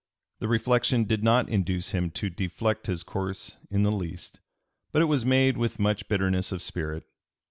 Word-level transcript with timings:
The 0.39 0.47
reflection 0.47 1.03
did 1.03 1.23
not 1.23 1.47
induce 1.47 1.91
him 1.91 2.09
to 2.09 2.31
deflect 2.31 2.87
his 2.87 3.03
course 3.03 3.57
in 3.69 3.83
the 3.83 3.91
least, 3.91 4.39
but 4.91 5.03
it 5.03 5.05
was 5.05 5.27
made 5.27 5.57
with 5.57 5.77
much 5.77 6.07
bitterness 6.07 6.51
of 6.51 6.63
spirit. 6.63 7.03